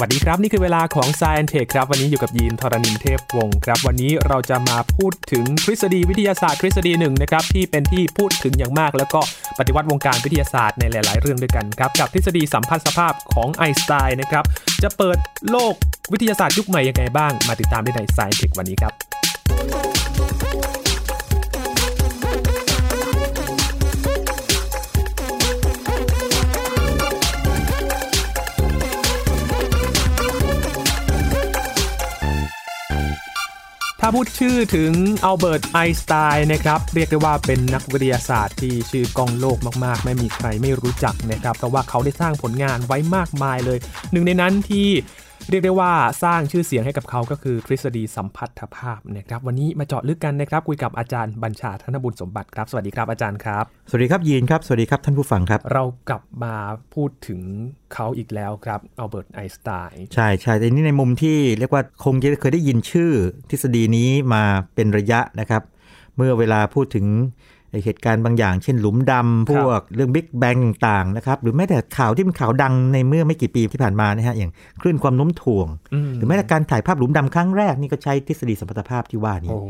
[0.00, 9.20] วัสดีครับ นี่คือเวลาของ Science Tech ครับวันนี้อยู่กับยีนทรณินเทพวงศ์ครับ วันนี้เราจะมาพูดถึงทฤษฎีวิทยาศาสตร์ทฤษฎีหนึ่งนะครับที่เป็นที่พูดถึงอย่างมาก แล้วก็
[9.58, 14.44] ปฏิวัติวงการวิทยาศาสตร์ในหลาย ๆ เรื่องด้วยกันครับกับทฤษฎีสัมพัทธสภาพของไอน์สไตน์นะครับ
[14.82, 15.18] จะเปิด
[15.50, 15.74] โลก
[16.12, 19.25] วิทยาศาสตร์ยุคใหม่ยังไงบ้าง มาติดตามได้ใน Science Tech วันนี้ครับ
[34.08, 34.92] ถ้าพูดชื่อถึง
[35.24, 43.78] อัลเบิร์ตไอน์สไตน์นะครับ เรียกได้ว่าเป็นนักวิทยาศาสตร์ที่ชื่อก้องโลกมากๆ ไม่มีใครไม่รู้จักนะครับเพราะว่าเขาได้สร้างผลงานไว้มากมายเลย
[44.12, 44.88] หนึ่งในนั้นที่
[45.50, 45.92] เรียกได้ว่า
[46.22, 56.54] สร้างชื่อเสียงให้กับเขาก็คือทฤษฎีสัมพัทธภาพนะครับวันนี้มาเจาะลึกกันนะครับคุยกับอาจารย์บัญชาธนบุญสมบัติครับสวัสดีครับอาจารย์ครับ สวัสดีครับยีนครับสวัสดีครับท่านผู้ฟังครับ เรากลับมา
[56.94, 57.40] พูดถึง
[57.92, 63.10] เขาอีกแล้วครับอัลเบิร์ตไอน์สไตน์ใช่ใช่แต่นี่ในมุมที่เรียกว่าคงจะเคยได้ยินชื่อ
[63.50, 64.42] ทฤษฎีนี้มา
[64.74, 65.62] เป็นระยะนะครับ
[66.16, 67.06] เมื่อเวลาพูดถึง
[67.55, 75.68] ไอ้ เหตุการณ์บางอย่าง เช่นหลุมดำพวกเรื่องบิ๊กแบงต่างๆนะครับ หรือแม้แต่ข่าวที่เป็นข่าวดังในเมื่อไม่กี่ปีที่ผ่านมานะฮะอย่างคลื่นความโน้มถ่วง
[76.10, 79.60] มหรือแม้แต่การถ่ายภาพหลุมดำครั้งแรกนี่ก็ใช้ทฤษฎีสัมพัทธภาพที่ว่านี้โอ้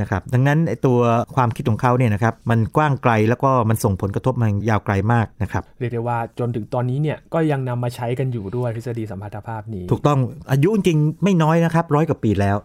[0.00, 0.98] นะครับดังนั้นไอ้ตัว
[1.34, 10.18] ความคิดของเขาเนี่ยนะครับมันกว้างไกลแล้วก็มันส่งผลกระทบมายาวไกลมากนะครับเรียกได้ว่าจนถึงตอนนี้เนี่ยก็ยังนำมาใช้กันอยู่ด้วยทฤษฎีสัมพัทธภาพนี้ ถูกต้อง
[10.50, 12.56] อายุจริงๆไม่น้อยนะครับร้อยกว่าปีแล้ว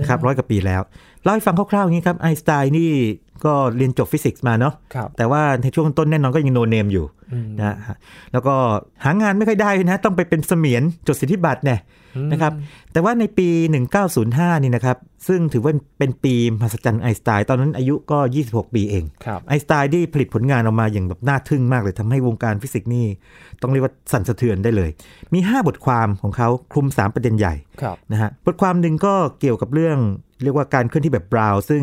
[0.00, 0.82] นะครับร้อยกว่าปีแล้ว
[1.22, 2.90] เล่าให้ฟังคร่าวๆอย่างนี้ครับไอน์สไตน์นี่
[3.44, 7.96] ก็เรียนจบฟิสิกส์มาเนาะครับแต่ว่าในช่วงต้นแน่นอนก็ยัง no name อยู่อืมนะฮะ
[8.32, 8.54] แล้วก็
[9.04, 11.80] หางานไม่ค่อยได้นะต้องไปเป็นเสมียนจดสิทธิบัตรเนี่ย
[12.32, 12.52] นะครับ
[12.92, 13.48] แต่ว่าในปี
[14.06, 14.96] 1905 นี่นะครับ
[15.28, 23.06] ซึ่งถือว่าเป็นปีมหัศจรรย์ไอน์สไตน์ตอนนั้นอายุก็ 26 ปีเองครับไอน์สไตน์ที่ผลิตผลงานออกมาอย่างแบบน่าทึ่งมากเลยทำให้วงการฟิสิกส์นี่
[23.62, 24.90] ต้องเรียกว่าสั่นสะเทือนได้เลย
[25.34, 29.98] มี 5 บทความของเขาคลุม 3 ประเด็นใหญ่ครับนะฮะบทความหนึ่งก็เกี่ยวกับเรื่อง
[30.42, 31.82] เรียกว่าการเคลื่อนที่แบบบราวน์ซึ่ง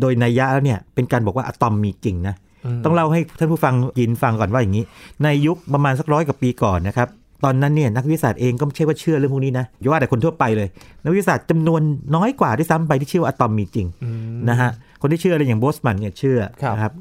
[0.00, 2.34] โดยนัยยะแล้วเนี่ยเป็นการบอกว่าอะตอมมีจริงนะ
[2.78, 4.84] มต้องเล่าให้ท่านผู้ฟังยินฟังก่อนว่าอย่างนี้
[5.22, 7.08] ในยุคประมาณสักร้อยกว่าปีก่อนนะครับ
[7.44, 10.68] ตอนนั้นเนี่ยนักวิทยาศาสตร์เองก็ไม่ใช่ว่าเชื่อเรื่องพวกนี้นะอย่าว่าแต่คนทั่วไปเลย
[11.04, 11.82] นักวิทยาศาสตร์จำนวน
[12.16, 14.70] น้อยกว่าที่ซ้ำไปที่เชื่อว่าอะตอมมีจริงอืมนะฮะ
[15.00, 16.92] คนที่เชื่ออะไรอย่างโบลทซ์มันน์เนี่ยเชื่อครับนะครับ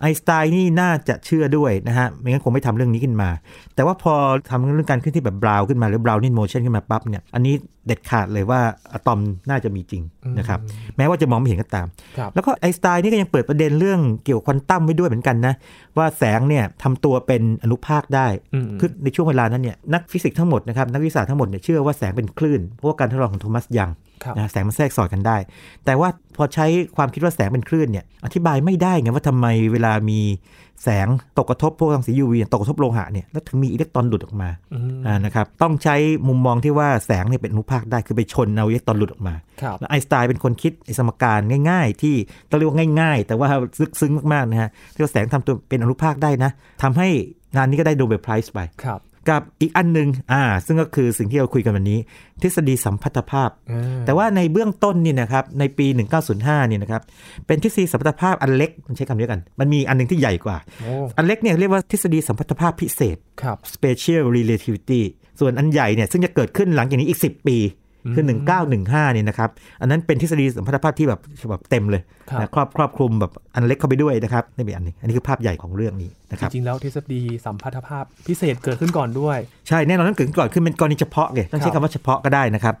[0.00, 3.30] ไอน์สไตน์นี่น่าจะเชื่อด้วยนะฮะ ไม่งั้นคงไม่ทำเรื่องนี้ขึ้นมา
[3.74, 4.14] แต่ว่าพอ
[4.50, 7.54] ทำเรื่องการเคลื่อนที่แบบบราวน์ขึ้นมาหรือ Brownian motion ขึ้นมาปั๊บเนี่ย อันนี้
[7.86, 8.60] เด็ดขาดเลยว่า
[8.92, 10.02] อะตอมน่าจะมีจริง
[10.38, 10.60] นะครับ
[10.96, 11.86] แม้ว่าจะมองไม่เห็นก็ตาม
[12.18, 15.54] ครับแล้วก็ไอน์สไตน์นี่ก็ยังเปิดประเด็นเรื่องเกี่ยวกับควอนตัมไว้ด้วยเหมือนกันนะ
[15.98, 24.05] ว่าแสงเนี่ยทำตัวเป็นอนุภาคได้อืมคือในช่วงเวลานั้นเนี่ยนักฟิสิกส์ทั้งหมดนะครับนักวิทยาศาสตร์ทั้งหมดเนี่ยเชื่อว่าแสงเป็นคลื่นเพราะว่าการทดลองของโทมัสยังครับ
[24.38, 25.36] นะแสงมันแทรกสอดกันได้
[25.84, 26.66] แต่ว่าพอใช้
[26.96, 30.20] ความคิดว่าแสงเป็นคลื่นเนี่ยอธิบายไม่ได้ไงว่าทำไมเวลามี
[30.84, 35.96] แสงตกกระทบพวกรังสี UV ตกกระทบโลหะเนี่ยแล้วถึงมีอิเล็กตรอนหลุดออกมาอืมอ่านะครับต้องใช้
[36.28, 41.40] มุมมองที่ว่าแสงเนี่ยเป็นอนุภาคได้คือไปชนเอาอิเล็กตรอนหลุดออกมาครับแล้วไอน์สไตน์เป็นคนคิดไอ้สมการ
[41.70, 42.14] ง่าย ๆ ที่
[42.50, 43.48] ต้องเรียกว่าง่าย ๆ แต่ว่า
[43.80, 46.50] ลึกซึ้งมากๆนะฮะที่ว่าแสงทำตัวเป็นอนุภาคได้นะ
[46.82, 47.08] ทำให้
[47.56, 49.00] งานนี้ก็ได้ Nobel Prize ไปครับ
[49.30, 51.98] กับอีกอันหนึ่งอ่า ซึ่งก็คือสิ่งที่เราคุยกันวันนี้
[52.42, 55.86] ทฤษฎีสัมพัทธภาพอ่าแต่ว่าในเบื้องต้นนี่นะครับ ในปี
[56.28, 57.02] 1905เนี่ยนะครับ
[57.46, 65.02] เป็นทฤษฎีสัมพัทธภาพอันเล็กมันใช้คำเดียวกัน มันมีอันหนึงที่ใหญ่กว่าโอ้อันเล็กเนี่ยเรียกว่าทฤษฎีสัมพัทธภาพพิเศษครับ Special Relativity
[65.40, 67.58] ส่วนอันใหญ่เนี่ยซึ่งจะเกิดขึ้นหลังจากนี้อีก 10 ปี
[68.14, 68.24] คือ
[68.68, 69.50] 1915เนี่ยนะครับ
[69.80, 82.74] อันนั้นเป็นทฤษฎีสัมพัทธภาพที่แบบฉบับเต็มเลยครับนะครอบครอบคลุมแบบอันเล็กเข้าไปด้วยนะครับนี่เป็นอันหนึงอันนี้คือภาพใหญ่ของเรื่องนี้นะคจรับริงๆแล้วทฤษฎีสัมพัทธภาพพิเศษเกิดขึ้นก่อนด้วย ใช่แน่นอนต้องเกิดขึ้นก่อนคือเป็นกรณีเฉพาะไงต้องใช้ครับคำว่าเฉพาะก็ได้นะครับ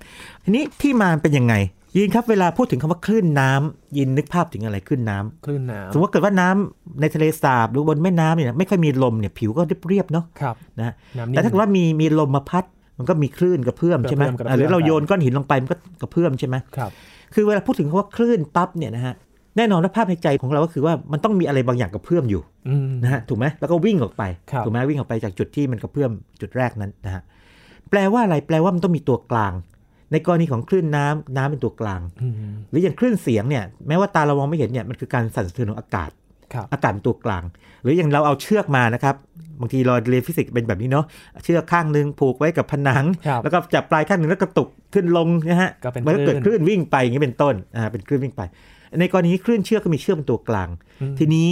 [0.44, 1.54] ทีนี้ที่มาเป็นยังไง
[1.96, 12.64] ยินครับเวลาพูดถึงคำว่าคลื่นน้ำยินนึกภาพถึงอะไรคลื่นน้ำคลื่นน้สมมติว่าเกิดว่าน้ำในทะเลสาบหรือบนแม่น้ำเนี่ยไม่ค่อยมีลมเนี่ยผิวก็เรียบๆเนาะำครับนะน้ำนิ่งแต่ถ้าเกิดว่ามีมีลมมาพัด
[12.98, 16.90] มันก็มีคลื่นกระเพื่อมใช่ไหมกระเพื่อมกระเพื่อมอะหรือเราโยนก้อนหินลงไปมันก็กระเพื่อมใช่ไหมครับ
[17.34, 19.14] คือเวลาพูดถึงคำว่าคลื่นปั๊บเนี่ยนะฮะ
[19.56, 27.22] แน่นอนว่าภาพในใจของเราก็คือว่ามันต้องมีอะไรบางอย่างกระเพื่อมอยู่อืมนะฮะถูกไหมแล้วก็วิ่งออกไปครับถูกไหมวิ่งออกไปจากจุดที่มันกระเพื่อมจุดแรกนั้นนะฮะ
[27.90, 29.52] แปลว่าอะไรแปลว่ามันต้องมีตัวกลาง
[30.12, 32.34] ในกรณีของคลื่นน้ำน้ำเป็นตัวกลางอืม
[32.70, 36.25] หรืออย่างคลื่นเสียงเนี่ยแม้ว่าตาเรามองไม่เห็นเนี่ยมันคือการสั่นสะเทือนของอากาศครับ
[36.72, 37.44] อากาศเป็นตัวกลาง
[37.82, 39.14] หรืออย่างเราเอาเชือกมานะครับ
[39.60, 41.04] บางทีเราเรียนฟิสิกส์เป็นแบบนี้เนาะ
[41.44, 48.42] เชือกข้างหนึ่งผูกไว้กับผนังครับแล้วก็จับปลายข้างหนึ่งแล้วกระตุกขึ้นลงนะฮะก็เป็นมันก็เกิดคลื่นคลื่นวิ่งไปอย่างนี้เป็นต้นอ่าเป็นคลื่นวิ่งไป
[49.00, 50.68] ในกรณีนี้คลื่นเชือกก็มีเชือกเป็นตัวกลาง
[51.00, 51.48] อืมทีนี้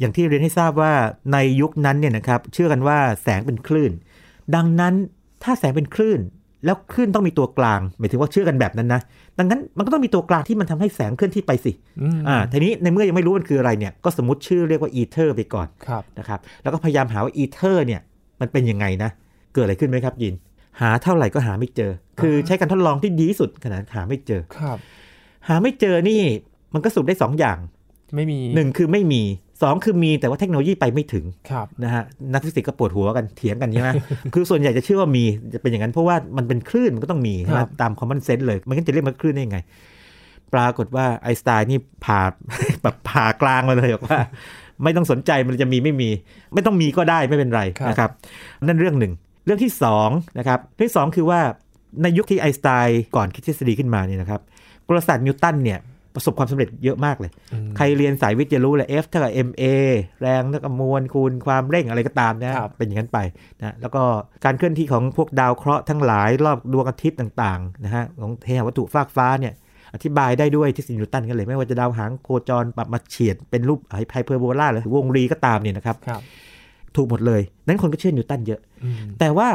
[0.00, 0.92] อย่างที่เรียนให้ทราบว่า
[1.32, 3.92] ในยุคนั้นเนี่ยนะครับเชื่อกันว่าแสงเป็นคลื่น
[4.54, 4.94] ดังนั้น
[5.42, 6.20] ถ้าแสงเป็นคลื่น
[6.64, 9.00] แล้วคลื่นต้องมีตัวกลาง หมายถึงว่าเชื่อกันแบบนั้นนะ
[9.38, 11.72] ดังนั้นมันก็ต้องมีตัวกลางที่มันทำให้แสงเคลื่อนที่ไปสิ
[12.02, 18.00] อืมอ่า ทีนี้ในเมื่อยังไม่รู้มันคืออะไรเนี่ย ก็สมมติชื่อเรียกว่าอีเทอร์ไปก่อนครับนะครับ แล้วก็พยายามหาว่าอีเทอร์เนี่ย
[18.40, 19.10] มันเป็นยังไงนะ
[19.54, 20.34] เกิดอะไรขึ้นไหมครับยิน
[20.80, 24.78] หาเท่าไหร่ก็หาไม่เจอ คือใช้การทดลองที่ดีที่สุดขนาดหาไม่เจอ ครับ
[25.48, 26.20] หาไม่เจอนี่
[26.74, 27.58] มันก็สรุปได้สองอย่าง
[28.14, 29.22] ไม่มีหนึ่งคือไม่มี
[29.62, 33.90] สองคือมีแต่ว่าเทคโนโลยีไปไม่ถึงครับนะฮะนักฟิสิกส์ก็ปวดหัวกันเถียงกันใช่ไหม
[34.34, 35.24] คือส่วนใหญ่จะเชื่อว่ามี
[35.54, 39.58] จะเป็นอย่างนั้นเพราะว่ามันเป็นคลื่นมันก็ต้องมีใช่ไหมครับตามคอมมอนเซนส์เลยมันก็จะเรียกมันคลื่นได้ยังไง
[40.54, 42.20] ปรากฏว่าไอน์สไตน์นี่ผ่า
[42.82, 44.20] แบบผ่ากลางมาเลยบอกว่า
[44.84, 46.10] ไม่ต้องสนใจมันจะมีไม่มี
[46.54, 48.10] ไม่ต้องมีก็ได้ไม่เป็นไรครับนะครับ
[48.66, 49.12] นั่นเรื่องหนึ่ง
[49.44, 51.40] เรื่องที่สองนะครับเรื่องที่สองคือว่า
[52.02, 54.40] ในยุคที่ไอน์สไตน์ก่อนคิดทฤษฎีขึ้นมาเนี่ยนะครับ
[54.88, 55.78] กลศาสตร์นิวตันเนี่ย
[56.16, 59.62] ประสบความสำเร็จเยอะมากเลยอืมใครเรียนสายวิทย์จะรู้เลย F เท่ากับ ma
[60.20, 63.18] แรงเท่ากับมวลคูณความเร่งอะไรก็ตามนะครับเป็นอย่างนั้นไป
[63.60, 64.02] นะแล้วก็
[64.44, 69.54] การเคลื่อนที่ของพวกดาวเคราะห์ทั้งหลายรอบดวงอาทิตย์ต่างๆนะฮะของเทววัตถุฟากฟ้าเนี่ย
[69.94, 73.80] อธิบายได้ด้วยทฤษฎีนิวตันกันเลย ไม่ว่าจะดาวหางโคจรปรับมาเฉียดเป็นรูป
[74.12, 76.22] ไฮเปอร์โบลาหรือวงรีก็ตามเนี่ยนะครับครับ
[76.96, 79.48] ถูกหมดเลย นั้นคนก็เชื่อนิวตันเยอะอืมแต่ว่า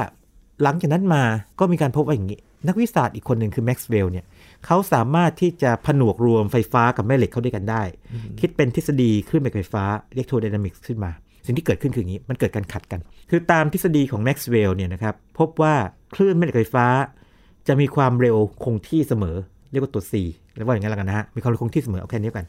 [0.63, 1.23] หลังจากนั้นมา
[1.59, 4.25] ก็มีการพบว่าอย่างนี้ นักวิทยาศาสตร์อีกคนหนึ่งคือแม็กซ์เวลล์เนี่ย
[4.65, 7.83] เขาสามารถที่จะผนวกรวมไฟฟ้ากับแม่เหล็กเข้าด้วยกันได้
[8.39, 9.83] คิดเป็นทฤษฎีคลื่นแม่เหล็กไฟฟ้า
[10.15, 11.11] electrodynamics ขึ้นมา
[11.45, 12.99] สิ่งที่เกิดขึ้นคืออย่างนี้ มันเกิดการขัดกัน
[13.29, 15.73] คือตามทฤษฎีของแม็กซ์เวลล์เนี่ยนะครับพบว่า
[16.15, 16.85] คลื่นแม่เหล็กไฟฟ้า
[17.67, 19.35] จะมีความเร็วคงที่เสมอ
[19.71, 20.13] เรียกว่าตัว c
[20.55, 22.45] เรียกว่าอย่างนั้นแล้วกันนะฮะมีความเร็วคงที่เสมอเอาแค่นี้กัน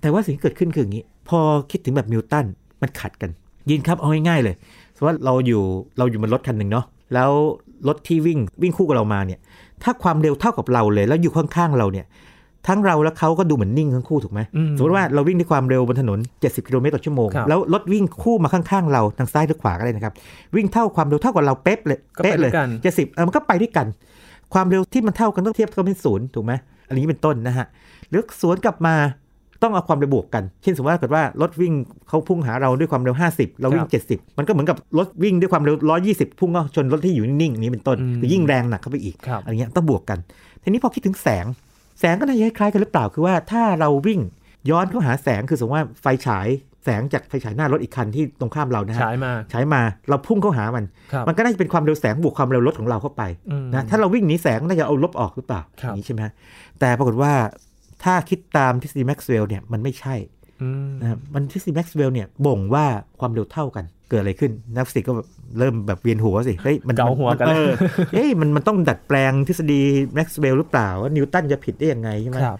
[0.00, 1.38] แต่ว่าสิ่งที่เกิดขึ้นคืออย่างนี้ พอ
[1.70, 2.46] คิดถึงแบบนิวตัน
[2.82, 3.30] มันขัดกัน
[3.70, 4.54] ยินครับเอาง่ายๆเลย
[4.96, 5.62] สมมติว่าเราอยู่
[5.98, 7.30] เราอยู่บนรถคันหนึ่งเนาะแล้ว
[7.88, 9.40] รถที่วิ่งวิ่งคู่กับเรามาเนี่ย
[9.84, 12.06] ถ้าความเร็วเท่ากับเราเลย แล้วอยู่ข้างๆเราเนี่ย
[12.68, 20.12] ทั้งเราและเขาก็ดูเหมือนนิ่งทั้งคู่ถูกไหมอืมสมมติว่าเราวิ่งด้วยความเร็วบนถนน 70 กิโลเมตรต่อชั่วโมงครับแล้วรถวิ่งคู่มาข้างๆ เราทางซ้ายหรือขวาก็ได้นะครับ
[20.56, 23.86] วิ่งเท่าความเร็วเท่ากับเราเป๊ะเลยก็ไปเป๊ะเลยด้วยกันเจ็ดสิบเออมันก็ไปด้วยกัน
[24.54, 26.52] ความเร็วที่มันเท่ากันต้องเทียบกันเป็นศูนย์ถูกไหม
[26.88, 27.66] อันนี้เป็นต้นนะฮะ
[28.10, 28.94] หรือสวนกลับมา
[29.64, 31.72] ต้องเอาความเร็วบวกกัน เช่นสมมติว่าเกิดว่ารถวิ่ง
[32.08, 35.76] เขาพุ่งหาเราด้วยความเร็ว 50 เราวิ่ง 70 มันก็เหมือนกับรถวิ่งด้วยความเร็ว
[36.08, 40.18] 120 พุ่งก็ชนรถที่อยู่นิ่งๆอย่างนี้เป็นต้นอืมคือยิ่งแรงหนักเข้าไปอีกครับอะไรเงี้ยต้องบวกกัน
[40.62, 41.46] ทีนี้พอคิดถึงแสง
[42.00, 44.20] แสงก็น่าจะคล้ายๆกันหรือเปล่า คือว่าถ้าเราวิ่ง
[44.70, 46.48] ย้อนเข้าหาแสงคือสมมติว่าไฟฉาย
[46.84, 56.32] แสงจากไฟฉายหน้ารถอีกคันที่ตรงข้ามเรานะฮะฉายมาฉายมาเราพุ่งเข้าหามันครับมันก็น่าจะเป็นความเร็วแสงบวกความเร็วรถของเราเข้าไปอืมนะถ้าเราวิ่งหนีแสงน่าจะเอาลบออกหรือเปล่าครับอย่างนี้ใช่ไหมฮะ
[56.80, 57.32] แต่ปรากฏว่า
[58.04, 60.14] ถ้าคิดตามทฤษฎีแม็กซ์เวลล์เนี่ยมันไม่ใช่
[60.62, 62.84] อืมนะครับมันทฤษฎีแม็กซ์เวลล์เนี่ยบ่งว่า
[63.20, 65.28] ความเร็วเท่ากันเกิดอะไรขึ้น นักฟิสิกส์ก็แบบ
[65.58, 67.70] เริ่มแบบเวียนหัวสิเฮ้ยมันเกาหัวกันเออ
[68.12, 69.80] เฮ้ยมันมันต้องดัดแปลงทฤษฎี
[70.14, 72.58] แม็กซ์เวลล์หรือเปล่าว่านิวตันจะผิดได้ยังไงใช่ไหมครับ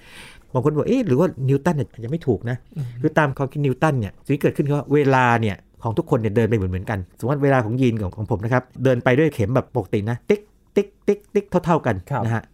[0.52, 2.56] บางคนบอกเอ๊ะหรือว่านิวตันเนี่ยอาจจะไม่ถูกนะ
[3.00, 10.40] คือตามความคิดนิวตันเนี่ยสิ่งที่เกิดขึ้นคือว่าเวลาเนี่ยของทุกคนเนี่ยเดินไปเหมือนเหมือนๆกัน สมมติว่าเวลาของยีนของของผมนะครับ เดินไปด้วยเข็มแบบปกตินะ ติ๊ก
[10.76, 12.42] ติ๊กติ๊กติ๊กเท่า ๆกันครับนะฮะ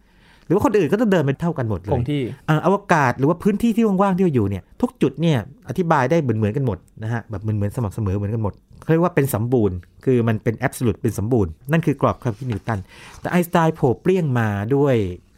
[0.51, 5.37] รือว่าคนอื่นก็ต้องเดินเป็นเท่ากันหมดเลยคงที่อ่าอวกาศหรือว่าพื้นที่ที่ว่างๆที่เราอยู่เนี่ยทุกจุดเนี่ย
[5.69, 12.79] อธิบายได้เหมือนเหมือนๆกันหมดนะฮะแบบเหมือนเหมือนๆสม่ำเสมอเหมือนกันหมดเขาเรียกว่าเป็นสมบูรณ์ คือมันเป็น absolute เป็นสมบูรณ์ นั่นคือกรอบความคิดนิวตัน
[13.21, 14.95] แต่ไอน์สไตน์โผล่เปรี้ยงมาด้วย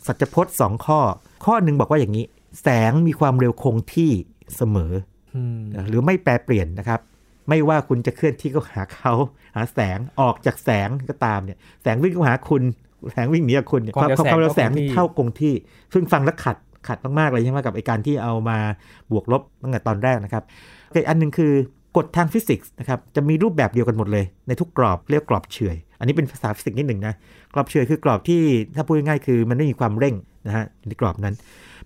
[0.08, 1.00] สัจพจน์2ข้อ
[1.46, 2.26] ข้อหนึ่งบอกว่าอย่างนี้
[2.64, 4.12] แสงมีความเร็วคงที่
[4.56, 4.94] เสมอ
[5.36, 5.60] อืม
[5.90, 7.00] หรือไม่แปรเปลี่ยนนะครับ
[7.50, 9.14] ไม่ว่าคุณจะเคลื่อนที่เข้าหาเขา
[9.56, 12.64] หาแสงออกจากแสงก็ตามเนี่ยแสงวิ่งเข้าหาคุณ
[13.12, 15.54] แสงวิ่งหนีจากคุณเนี่ยความความเร็วแสงนี่เท่าคงที่
[15.94, 16.58] ซึ่งฟังแล้วขัด
[16.88, 18.58] ขัดมากๆเลยใช่ไหมกับไอการที่เอามา
[19.12, 20.44] บวกลบตั้งแต่ตอนแรกนะครับ
[20.94, 21.54] อีกอันหนึ่งคือ
[21.98, 27.14] กฎทางฟิสิกส์นะครับจะมีรูปแบบเดียวกันหมดเลยในทุกกรอบเรียกกรอบเฉื่อยอันนี้เป็นภาษาฟิสิกส์นิดหนึ่งนะ
[27.54, 28.42] กรอบเฉื่อยคือกรอบที่
[28.76, 30.16] ถ้าพูดง่ายๆคือมันไม่มีความเร่ง
[30.48, 31.36] นะฮะในกรอบนั้น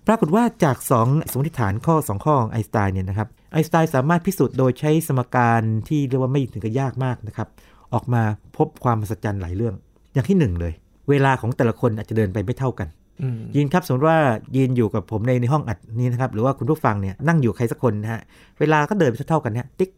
[0.06, 7.48] ปรากฏว่าจาก 2 สมมติฐานข้อ 2 ข้อของไอน์สไตน์เนี่ยนะครับไอน์สไตน์สามารถพิสูจน์โดยใช้สมการที่เรียกว่าไม่ถึงกับยากมากนะครับ
[7.94, 8.22] ออกมา
[8.56, 9.74] พบความมหัศจรรย์หลายเรื่อง
[10.12, 10.72] อย่างที่หนึ่งเลย
[11.10, 12.88] เวลาของแต่ละคนอาจจะเดินไปไม่เท่ากัน
[13.22, 14.18] อืมยินครับสมมติว่า
[14.56, 18.20] ยินอยู่กับผมในในห้องอัดนี้นะครับ หรือว่าคุณผู้ฟังเนี่ยนั่งอยู่ใครสักคนนะฮะ
[18.60, 19.90] เวลาก็เดินไปเท่าๆกันเนี่ยติ๊ก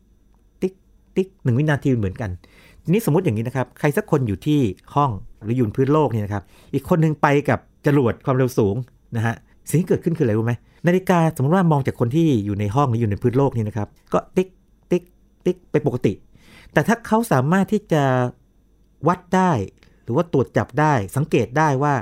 [0.63, 0.73] ติ๊ก
[1.17, 2.31] ติ๊กหนึ่งวินาทีเหมือนกัน
[2.85, 4.61] ทีนี้สมมติอย่างนี้นะครับ ใครสักคนอยู่ที่
[4.95, 5.11] ห้อง
[5.43, 6.43] หรืออยู่บนพื้นโลกเนี่ยนะครับ
[6.75, 8.77] อีกคนหนึ่งไปกับจรวดความเร็วสูง
[9.17, 9.35] นะฮะ
[9.69, 10.53] สิ่งที่เกิดขึ้นคืออะไรรู้ไหม
[10.87, 14.49] นาฬิกาสมมติว่ามองจากคนที่อยู่ในห้องหรืออยู่ในพื้นโลกนี่นะครับ ก็ติ๊ก
[14.91, 15.03] ติ๊ก
[15.45, 16.13] ติ๊กไปปกติ
[16.73, 18.03] แต่ถ้าเขาสามารถที่จะ
[19.09, 19.53] วัดได้
[19.90, 21.95] ห รือว่าตรวจจับได้สังเกตได้ว่า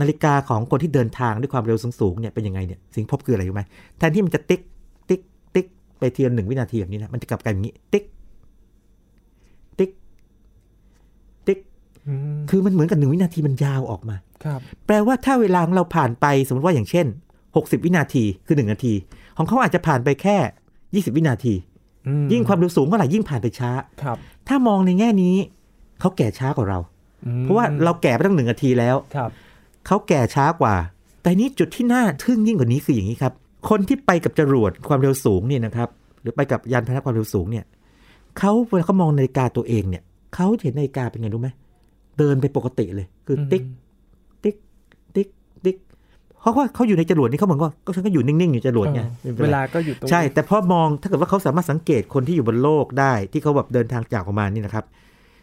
[0.00, 3.62] นาฬิกาของคนที่เดินทางด้วยความเร็วสูงๆเนี่ยเป็นยังไงเนี่ยสิ่งพบคืออะไรรู้ไหม
[3.98, 4.60] แทนที่มันจะติ๊ก
[5.08, 5.20] ติ๊ก
[5.54, 5.66] ติ๊ก
[5.98, 8.04] ไปทีละหนึ่งวินาทีแบบนี้นะมันจะกลับกลายเป็นอย่างนี้ติ๊ก
[9.78, 9.90] ติ๊ก
[11.46, 11.58] ติ๊ก
[12.06, 17.06] อืมคือมันเหมือนกับหนึ่งวินาทีมันยาวออกมาครับแปลว่าถ้าเวลาของเราผ่านไปสมมติว่าอย่างเช่น
[17.46, 18.94] 60 วินาทีคือ 1 นาที
[19.36, 20.36] ของเขาอาจจะผ่านไปแค่
[21.10, 21.54] 20 วินาที
[22.06, 23.70] อืมยิ่งความเร็วสูงเมื่อไหร่ยิ่งผ่านไปช้า
[24.02, 24.16] ครับ
[24.48, 25.36] ถ้ามองในแง่นี้
[26.00, 26.95] เขาแก่ช้ากว่าเราอืม
[27.42, 29.30] เพราะว่าเราแก่ไปตั้งหนึ่งนาทีแล้วครับ
[29.86, 30.74] เขาแก่ช้ากว่า
[31.22, 33.32] แต่นี้จุดที่น่าทึ่งยิ่งกว่านี้คืออย่างนี้ครับ
[33.68, 35.88] คนที่ไปกับจรวดความเร็วสูงเนี่ยนะครับ
[36.22, 37.64] หรือไปกับยานพาหนะความเร็วสูงเนี่ย
[38.38, 40.02] เขาเวลาเขามองนาฬิกาตัวเองเนี่ย
[40.34, 41.48] เขาเห็นนาฬิกาเป็นไงรู้ไหม
[42.18, 43.62] เดินไปปกติเลย คือติ๊ก
[44.44, 44.56] ติ๊ก
[45.14, 45.28] ติ๊ก
[45.64, 45.76] ติ๊ก
[46.40, 54.84] เพราะว่าเขาอยู่ในจรวดนี่เขาเหมือนว่าก็ฉันก็อยู่นิ่งๆอยู่จรวดไงไม่เป็นไรเวลาก็อยู่ตรงใช่ แต่พอมองถ้าเกิดว่าเขาสามารถสังเกตคนที่อยู่บนโลกได้ ที่เขาแบบเดินทางจากออกมานี่นะครับ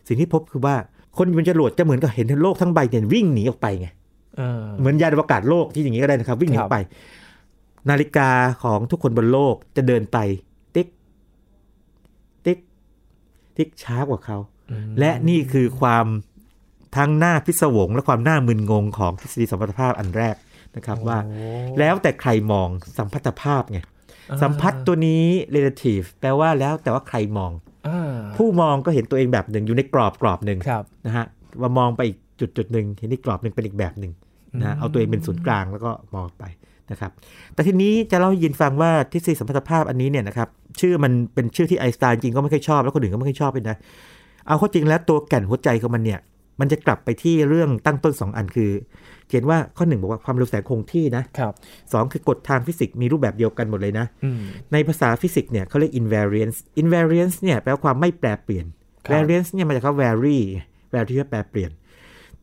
[0.08, 0.76] สิ่งที่พบคือว่า
[1.18, 3.88] คนอยู่บนจรวดจะเหมือนกับเห็นโลกทั้งใบเนี่ยวิ่งหนีออกไปไง
[4.38, 6.78] เออเหมือนยานอวกาศโลกที่อย่างนี้ก็ได้นะครับ วิ่งหนีคอรัอบกไป
[7.90, 8.30] นาฬิกา
[8.64, 10.18] ของทุกคนบนโลกจะเดินไป
[10.76, 10.88] ติ๊ก
[12.46, 12.60] ติ๊ก
[13.58, 14.38] ติ๊กช้ากว่าเขา
[14.72, 16.06] อืมและนี่คือความ
[16.98, 20.36] ทั้งหน้าพิศวงและความหน้ามึนงงของทฤษฎีสัมพัทธภาพอันแรก
[20.76, 21.36] นะครับว่าโอ้
[21.80, 23.80] แล้วแต่ใครมองสัมพัทธภาพไง
[24.30, 27.73] อ่าสัมพัทธ์ตัวนี้ relative แปลว่าแล้วแต่ว่าใครมองอ่า
[28.38, 31.26] ผู้มองก็เห็นตัวเองแบบหนึ่งอยู่ในกรอบกรอบหนึ่งครับนะฮะ
[31.62, 34.12] ว่ามองไปอีกจุดจุดหนึ่งเห็นอีกกรอบหนึ่งเป็นอีกแบบหนึ่ง
[34.60, 36.44] นะฮะอืมเอาตัวเองเป็นศูนย์กลางแล้วก็มองไป
[36.92, 37.12] นะครับ
[37.54, 40.50] แต่ทีนี้จะเล่าให้ยินฟังว่าทฤษฎีสัมพัทธภาพอันนี้เนี่ยนะครับ
[40.80, 43.78] ชื่อมันเป็นชื่อที่ไอน์สไตน์จริงก็ไม่ค่อยชอบ แล้วคนอื่นก็ไม่ค่อยชอบเลยนะ
[44.48, 46.20] เอาเข้าจริงแล้วตัวแก่นหัวใจของมันเนี่ย
[46.60, 48.72] มันจะกลับไปที่เรื่องตั้งต้น 2 อันคือ
[49.28, 51.54] เขียนว่าข้อหนึ่งบอกว่าความเร็วแสงคงที่นะครับ
[51.94, 54.42] สองคือกฎทางฟิสิกส์มีรูปแบบเดียวกันหมดเลยนะอืม
[54.74, 58.66] ในภาษาฟิสิกส์เนี่ยเขาเรียก invariance invariance เนี่ยแปลว่าความไม่แปรเปลี่ยน
[59.06, 60.40] ครับ variance เนี่ยมาจากคำว่า vary
[60.94, 61.72] vary ที่แปรเปลี่ยน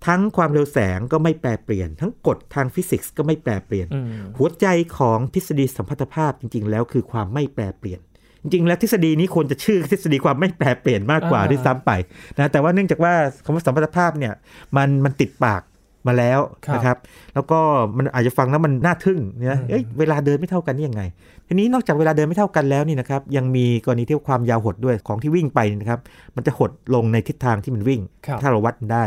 [0.06, 4.66] ทั้งความเร็วแสงก็ไม่แปรเปลี่ยน ทั้งกฎทางฟิสิกส์ก็ไม่แปรเปลี่ยนอืมหัวใจ
[4.98, 8.00] ของทฤษฎีสัมพัทธภาพจริง ๆ แล้วคือความไม่แปรเปลี่ยน
[8.42, 11.90] จริงๆแล้วทฤษฎีนี้ควรจะชื่อทฤษฎีความไม่แปรเปลี่ยนมากกว่าอ่าด้วยซ้ำไป
[12.38, 13.12] นะแต่ว่าเนื่องจากว่า
[13.44, 14.34] คำว่าสัมพัทธภาพเนี่ย
[14.76, 15.62] มันมันติดปาก
[16.06, 16.96] มาแล้วครับนะครับ
[17.34, 17.58] แล้วก็
[17.96, 21.02] มันอาจจะฟังแล้วมันน่าทึ่งนะเอ้ยเวลาเดินไม่เท่ากันนี่ยังไง
[21.48, 26.00] ทีนี้นอกจากเวลาเดินไม่เท่ากันแล้วนี่นะครับยังมีกรณีที่ความยาวหดด้วยของที่วิ่งไปนะครับ
[26.36, 29.04] มันจะหดลงในทิศทางที่มันวิ่งครับถ้าเราวัดมันได้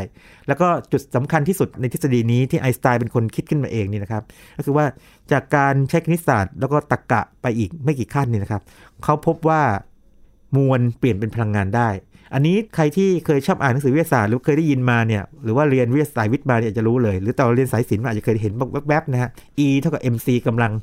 [0.47, 4.23] แล้วก็จุดสำคัญที่สุดในทฤษฎีนี้ที่ไอน์สไตน์เป็นคนคิดขึ้นมาเองนี่นะครับ
[4.57, 4.85] ก็คือว่า
[5.31, 8.61] จากการใช้คณิตศาสตร์ แล้วก็ตรรกะไปอีกไม่กี่ขั้นนี่นะครับ
[9.03, 9.61] เขาพบว่า
[10.57, 11.89] มวลเปลี่ยนเป็นพลังงานได้
[12.33, 18.53] อันนี้ใครที่เคยชอบอ่านหนังสือวิทยาศาสตร์หรือเคยได้ยินมาเนี่ยหรือว่าเรียนวิทยาศาสตร์วิทย์มาเนี่ยอาจจะรู้เลย หรือตอนเรียนสายศิลป์มาอาจจะเคยเห็น
[18.87, 19.29] แวบๆนะฮะ
[19.65, 20.73] E เท่ากับ mc กำลัง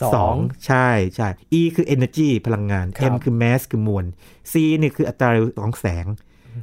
[0.00, 0.36] สองสอง
[0.66, 4.04] ใช่ใช่ E คือ energy พลังงานครับ M คือ mass คือมวล
[4.52, 6.06] C นี่คืออัตราเร็วของแสง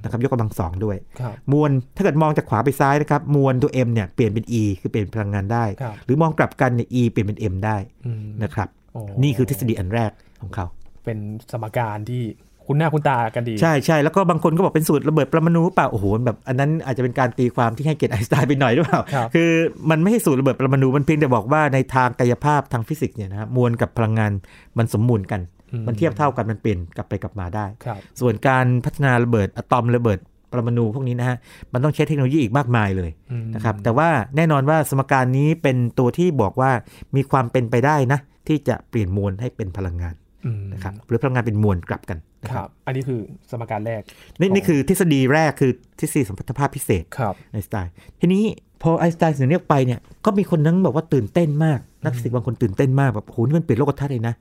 [0.03, 10.11] นะครับยกกำลังสองด้วยครับมวลถ้าเกิดมองจากขวาไปซ้ายนะครับ มวลตัว m เนี่ยเปลี่ยนเป็น e คือเปลี่ยนพลังงานได้ครับหรือมองกลับกันเนี่ย e เปลี่ยนเป็น m ได้อืมนะครับโอ้นี่คือทฤษฎีอันแรก
[10.41, 10.65] ของเขา
[11.03, 11.17] เป็น
[11.51, 12.23] สมการที่
[12.67, 19.49] คุณหน้าคุณตากันดีใช่ใช่แล้วก็บางคนก็บอกเป็นสูตรระเบิดปรมาณูเปล่าโอ้โหแบบอันนั้นอาจจะเป็นการตีความที่ให้เกียรติไอน์สไตน์ไปหน่อยหรือเปล่าครับคือ
[19.89, 24.31] มันไม่ใช่สูตรระเบิดปรมาณูมันเพียงแต่บอกว่าในทางกายภาพทางฟิสิกส์เนี่ยนะครับมวลกับพลังงาน
[24.77, 25.41] มันสมมูลกัน
[25.71, 30.19] อืมมันเทียบเท่ากันมันเปลี่ยนกลับไปกลับมาได้ครับส่วนการพัฒนาระเบิดอะตอมระเบิด
[30.51, 31.37] ปรมาณูพวกนี้นะฮะ
[31.73, 36.71] มันต้องใช้เทคโนโลยีอีกมากมายเลยอืมนะครับ แต่ว่าแน่นอนว่าสมการนี้เป็นตัวที่บอกว่า
[37.15, 40.15] มีความเป็นไปได้นะ ที่จะเปลี่ยนมวลให้เป็นพลังงาน
[40.45, 43.19] อืมนะครับหรือพลังงานเป็นมวลกลับกันนะ คครัรับบอันนี้คือ
[43.51, 44.01] สมการแรก
[44.39, 48.43] นี่ของนี่คือทฤษฎีแรกคือทฤษฎีสัมพัทธภาพพิเศษครับไอน์สไตน์ทีนี้
[48.81, 54.35] พอไอน์สไตน์เสนอเรียกไปเนี่ยก็มีคนนั้นบอกว่าตื่นเต้นมาก นักฟิสิกส์บางคนตื่นเต้นมากแบบโหนี่มันเปลี่ยนโลกทัศน์เลยนะ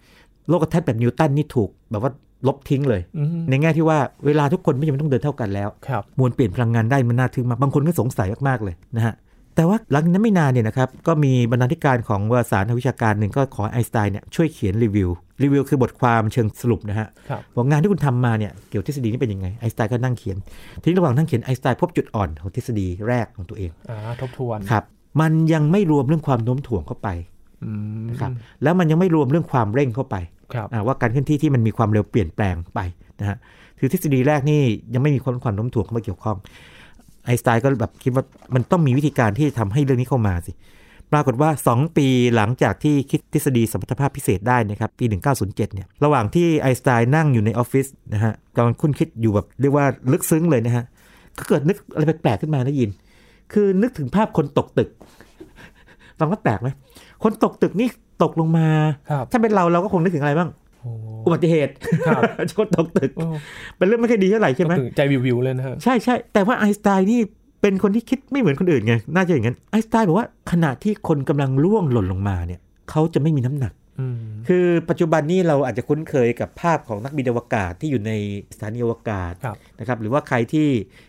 [0.49, 2.13] โลกทัศน์แบบนิวตันนี่ถูกแบบว่า
[2.47, 9.15] ลบทิ้งเลยอืมในแง่ที่ว่าเวลาทุกคนไม่จำเป็นต้องเดินเท่ากันแล้วครับมวลเปลี่ยนพลังงานได้มันน่าทึ่งมากบางคนก็สงสัยมากๆเลยนะฮะ
[9.57, 15.09] แต่ว่าหลังจากนั้นไม่นานเนี่ยนะครับก็มีบรรณาธิการของวารสารทางวิชาการหนึ่งก็ขอไอน์สไตน์เนี่ยช่วยเขียนรีวิว
[15.43, 20.37] รีวิวคือบทความเชิงสรุปนะฮะครับว่างานที่คุณทำมาเนี่ยเกี่ยวกับทฤษฎีนี้เป็นยังไงไอน์สไตน์ก็นั่งเขียน
[20.81, 24.85] ทีนี้ระหว่างนั่งเขียนไอน์สไตน์พบจุดอ่อนของทฤษฎีแรกของตัวเองอ่าทบทวนครับ
[25.21, 27.09] มันยังไม่รวมเรื่องความโน้มถ่วงเข้าไป
[27.63, 27.71] อื
[28.01, 28.31] มนะครับ
[28.63, 30.17] แล้วมันยังไม่รวมเรื่องความเร่งเข้าไป
[30.55, 32.81] ครับอ่าว่าการเคลื่อนที่ที่มันมีความเร็วเปลี่ยนแปลงไป
[33.21, 33.37] นะฮะ
[33.79, 34.61] คือทฤษฎีแรกนี่
[34.95, 36.37] ยังไม่มีความความโน้มถ่วงเข้ามาเกี่ยวข้อง
[37.25, 40.53] ไอน์สไตน์ก็แบบคิดว่ามันต้องมีวิธีการที่ทำให้เรื่องนี้เข้ามาสิ
[41.13, 45.05] ปรากฏว่า 2 ปีหลังจากที่คิดทฤษฎีสมรรถภาพพิเศษได้นะครับ ปี
[45.35, 50.85] 1907 เนี่ย ระหว่างที่ไอน์สไตน์นั่งอยู่ในออฟฟิศนะฮะกำลังคุ้นคิดอยู่แบบเรียกว่าลึกซึ้งเลยนะฮะ
[51.39, 52.91] ก็เกิดนึกอะไรแปลกๆขึ้นมานะยิน
[53.53, 54.89] คือนึกถึงภาพคนตกตึก
[56.19, 56.69] ฟังว่าแปลกไหม
[57.23, 57.89] คนตกตึกนี่
[58.23, 58.69] ตกลงมา
[59.11, 60.51] ครับถ้าเป็นเราเราก็คงนึกถึงอะไรบ้าง
[60.81, 60.91] โอ้
[61.27, 61.73] อุบัติเหตุ
[62.07, 63.27] ครับชนตกตึกโอ้
[63.77, 67.21] เป็นเรื่องไม่ค่อยดีเท่าไหร่ใช่ไหมถึงใจวิววิวเลยนะฮะ ใช่ใช่แต่ว่าไอน์สไตน์นี่
[67.63, 74.17] เป็นคนที่คิดไม่เหมือนคนอื่นไง น่าจะอย่างนั้นไอน์สไตน์บอกว่าขณะที่คนกำลังล่วงหล่นลงมาเนี่ยเขาจะไม่มีน้ำหนักอืม
[74.49, 78.13] คือปัจจุบันนี้เราอาจจะคุ้นเคยกับภาพของนักบินอวกาศที่อยู่ใน
[78.55, 80.69] สถานีอวกาศครับนะครับ หรือว่าใครที่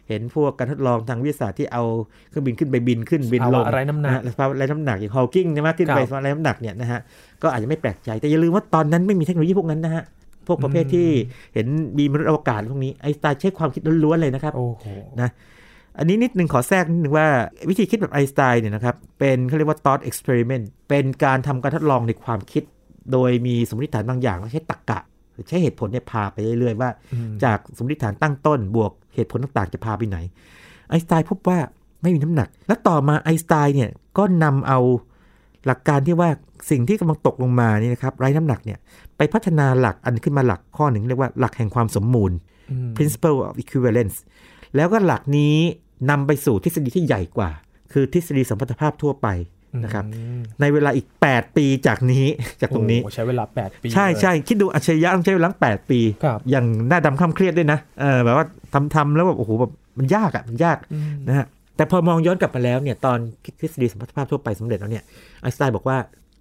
[0.09, 1.83] เห็นพวกการทดลองทางวิทยาศาสตร์ที่เอา
[2.29, 6.99] เครื่องบินขึ้นไปบินขึ้นบินลงภาวะไร้น้ำหนักะภาวะไร้น้ำหนักอย่างฮอลกิ้งใช่ไหมขึ้นไปครับภาวะไร้น้ำหนักเนี่ยนะฮะ
[7.41, 10.03] ก็อาจจะไม่แปลกใจ แต่อย่าลืมว่าตอนนั้นไม่มีเทคโนโลยีพวกนั้นนะฮะ
[10.47, 11.07] พวกประเภทที่
[11.53, 11.67] เห็น
[11.97, 14.85] มีมนุษย์อวกาศพวกนี้ไอน์สไตน์ใช้ความคิดล้วนๆเลยนะครับโอ้โห
[15.21, 15.29] นะ
[15.97, 17.27] อันนี้นิดหนึ่งขอแทรกนิดนึงว่า
[17.69, 22.63] วิธีคิดแบบไอน์สไตน์เนี่ยนะครับ เป็นเขาเรียกว่า thought experiment เป็นการทำการทดลองในความคิด
[23.11, 24.99] โดยมีสมมติฐานบางอย่างแล้วใช้ตรรกะ
[25.33, 26.89] หรือใช้เหตุผลเนี่ยพาไปเรื่อยๆว่า
[27.43, 30.17] จากสมมติฐานตั้งต้น บวกเหตุผลต่างๆ จะพาไปไหน
[30.89, 31.57] ไอน์สไตน์พบว่า
[32.01, 34.79] ไม่มีน้ำหนัก และต่อมาไอน์สไตน์เนี่ยก็นำเอา
[35.65, 36.29] หลักการที่ว่า
[36.69, 38.79] สิ่งที่กำลังตกลงมานี่นะครับไร้น้ำหนักเนี่ย
[39.17, 42.31] ไปพัฒนาหลักอันขึ้นมาหลักข้อหนึ่งเรียกว่าหลักแห่งความสมมูล
[42.95, 44.17] principle of equivalence
[44.75, 45.55] แล้วก็หลักนี้
[46.09, 47.49] นำไปสู่ทฤษฎีที่ใหญ่กว่า
[47.91, 49.27] คือทฤษฎีสัมพัทธภาพทั่วไป
[49.83, 52.25] นะครับอืมในเวลาอีก 8 ปีจากนี้
[52.61, 61.45] จากตรงนี้โอ้ใช้เวลา 8 ปี ใช่เลยใช่คิดดูอัจฉริยะต้องใช้เวลาแปดปีครับอย่างหน้าดำข้ามเครียดด้วยนะเออแบบว่าทำทำแล้วแบบโอ้โหแบบมันยากอะมันยากอืมนะฮะ
[61.75, 65.03] แต่พอมองย้อนกลับมาแล้วเนี่ยตอนคิดทฤษฎีสัมพัทธภาพทั่วไปสำเร็จแล้วเนี่ย
[65.41, 65.97] ไอน์สไตน์บอกว่า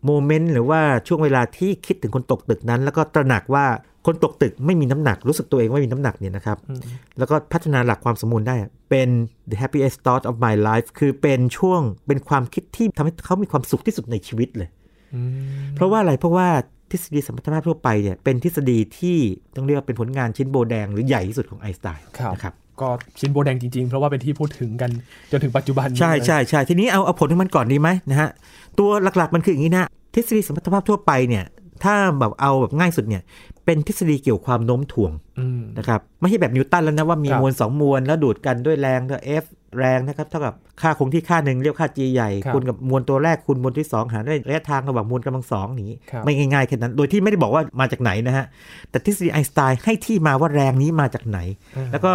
[0.07, 3.66] โมเมนต์หรือว่าช่วงเวลาที่คิดถึงคนตกตึกนั้น แล้วก็ตระหนักว่า
[4.07, 6.81] คนตกตึกไม่มีน้ำหนักรู้สึกตัวเองไม่มีน้ำหนักเนี่ยนะครับอืม
[7.19, 8.57] แล้วก็พัฒนาหลักความสมบูรณ์ได้
[8.91, 9.09] เป็น
[9.51, 14.69] the happiest thought of my life คือเป็นช่วงเป็นความคิดที่ทำให้เขามีความสุขที่สุดในชีวิตเลย
[15.15, 15.33] อืม
[15.75, 16.49] เพราะว่าอะไรเพราะว่า
[16.91, 19.19] ทฤษฎีสัมพัทธภาพทั่วไปเนี่ยเป็นทฤษฎีที่
[19.57, 24.91] ต้องเรียกว่าเป็นผลงานชิ้นโบแดงหรือใหญ่ที่สุดของไอน์สไตน์ครับนะครับก็ชิ้นโบแดงจริงๆ เพราะว่าเป็นที่พูดถึงกัน
[25.31, 28.31] จนถึงปัจจุบันนี้ใช่เลยใช่ใช่ทีนี้เอาเอาผลของมันก่อนดีไหมนะฮะ
[28.79, 31.45] ตัวหลักๆมันคืออย่างนี้นะทฤษฎีสัมพัทธภาพทั่วไปเนี่ย
[31.85, 33.23] ถ้าแบบเอาแบบง่ายสุดเนี่ย
[33.65, 39.45] เป็นทฤษฎีเกี่ยวความโน้มถ่วงอืมนะครับไม่ใช่แบบนิวตันแล้วนะว่ามีครับมวลสองมวลแล้วดูดกันด้วยแรงด้วย F
[39.79, 48.47] แรงนะครับเท่ากับค่าคงที่ค่าหนึ่งเรียกค่า G ใหญ่ครับคูณกับมวลตัวแรกคูณมวลที่ 2 หารด้วยระยะทางระหว่างมวลกำลังสองนี้ครับไม่ง่ายๆแค่นั้น โดยที่ไม่ได้บอกว่ามาจากไหนนะฮะ
[48.91, 51.39] แต่ทฤษฎีไอน์สไตน์ให้ที่มาว่าแรงนี้มาจากไหน
[51.77, 52.12] อ่าแล้วก็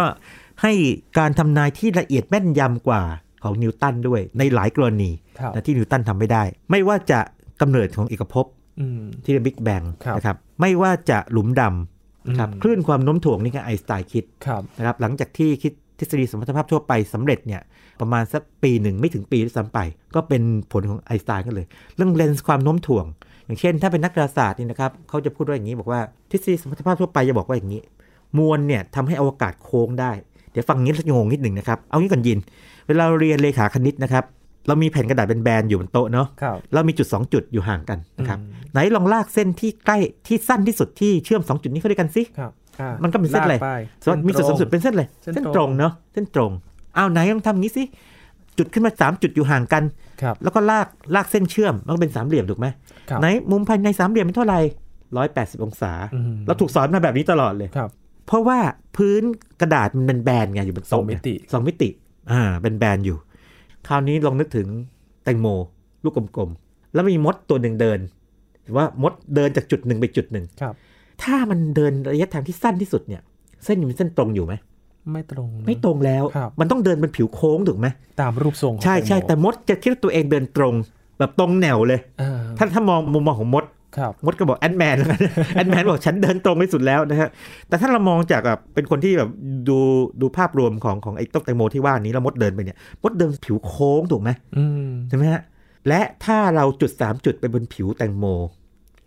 [0.62, 0.72] ให้
[1.18, 3.02] การทำนายที่ละเอียดแม่นยำกว่า
[3.42, 7.20] ของนิวตันด้วยในหลายกรณีครับนะที่นิวตันทำไม่ได้ ไม่ว่าจะ
[7.60, 8.57] กำเนิดของเอกภพอืม
[9.24, 17.62] ที่เรียกบิ๊กแบงครับนะครับไม่ว่าจะหลุมดำนะครับอืมคลื่นความโน้มถ่วงนี่ก็ไอน์สไตน์คิดครับนะครับหลังจากที่คิดทฤษฎีสมรรถภาพทั่วไปสำเร็จเนี่ย
[18.00, 19.78] ประมาณสักปีหนึ่งไม่ถึงปีด้วยซ้ำไป
[20.14, 20.42] ก็เป็น
[20.72, 21.66] ผลของไอน์สไตน์กันเลย
[21.96, 23.06] เรื่องเลนส์ความโน้มถ่วง
[23.46, 27.80] อย่างเช่น ถ้าเป็นนักดาราศาสตร์นี่นะครับเขาจะพูดว่าอย่างนี้บอกว่าทฤษฎีสมรรถภาพทั่วไปจะบอกว่าอย่างนี้
[28.38, 30.12] มวลเนี่ยทำให้อวกาศโค้งได้
[30.52, 32.38] เดี๋ยวฟังงี้แล้วจะงงนิดหนึ่งนะครับ เอางี้ก่อนยิน
[32.86, 34.24] เวลาเราเรียนเลขาคณิตนะครับ
[34.68, 43.70] เรามีแผ่นกระดาษเป็นแบนๆอยู่บนโต๊ะเนาะครับเรามีจุด 2 จุดอยู่ห่างกันนะครับอืมไหนลองลากเส้นที่ใกล้ที่สั้นที่สุดที่เชื่อม 2 จุดนี้เข้าด้วยกันสิครับอ่ามันก็เป็นเส้นอะไรลากไป
[44.04, 46.50] ส่วนมีจุดสูงสุดเป็นเส้นอะไรเส้นเส้นตรงตรงเนาะเส้นตรง
[46.96, 47.84] อ้าวไหนลองทำงี้สิ
[48.58, 49.82] จุดขึ้นมา 3 จุดอยู่ห่างกัน
[50.22, 52.66] ครับแล้วก็ลากลากเส้นเชื่อมมันก็เป็นสามเหลี่ยมถูกไหม
[53.10, 54.60] ครับไหนมุมภายในสามเหลี่ยมเป็นเท่าไหร่
[55.16, 57.90] ร้อยแปดสิบองศาอืมเราถูกสอนมาแบบนี้ตลอดเลยครับ
[58.26, 58.58] เพราะว่า
[58.96, 59.22] พื้น
[59.60, 61.88] กระดาษมันเป็นแบนไงอยู่บนสองโต๊ะมิติสองมิติ
[62.32, 63.16] อ่าเป็นแบนอยู่
[63.88, 64.68] คราวนี้ลองนึกถึง
[65.24, 65.46] แตงโม
[66.04, 67.98] ลูกกลมๆ แล้วมีมดตัวหนึ่งเดิน
[68.62, 70.74] หรือว่ามดเดินจากจุดหนึ่งไปจุดหนึ่งครับ
[71.22, 73.22] ถ้ามันเดินระยะทางที่สั้นที่สุดเนี่ย
[73.64, 74.54] เส้นมันเส้นตรงอยู่ไหม
[75.12, 77.86] ไม่ตรงนะไม่ตรงแล้วครับมันต้องเดินเป็นผิวโค้งถูกไหม
[78.20, 80.74] ตามรูปทรงของใช่ใช่งโมแต่มดจะคิดว่าตัวเองเดินตรง
[81.18, 83.77] แบบตรงแนวเลยอ่าถ้าถ้ามองมุมมองของมดครับ
[84.24, 85.20] มดก็บอกแอนแมนแล้วกัน
[85.54, 87.28] แอนแมนบอกฉันเดินตรงที่สุดแล้วนะฮะ
[87.68, 89.30] แต่ถ้าเรามองจากแบบเป็นคนที่แบบ
[89.68, 89.78] ดู
[90.20, 95.42] ดูภาพรวมของของไอ้ต้นแตงโมที่ว่านี้แล้วมดเดินไปเนี่ย มดเดินผิวโค้งถูกไหมอืมใช่ไหมฮะ
[95.88, 98.24] และถ้าเราจุด 3 จุดไปบนผิวแตงโม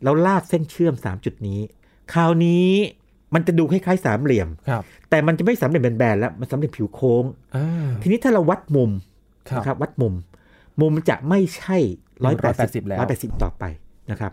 [0.04, 1.60] แล้วลากเส้นเชื่อม 3 จุดนี้
[2.14, 2.70] คราวนี้
[3.34, 7.24] มันจะดูคล้ายๆสามเหลี่ยมครับแต่มันจะไม่สามเหลี่ยมแบนๆแล้ว มันสามเหลี่ยมผิวโค้ง
[7.56, 8.92] อ่าทีนี้ถ้าเราวัดมุม
[9.50, 10.14] ครับนะครับวัดมุม
[10.82, 11.78] มุมจะไม่ใช่
[12.26, 13.64] ร้อยแปดสิบ180แล้วร้อยแปดสิบต่อไป
[14.12, 14.32] นะครับ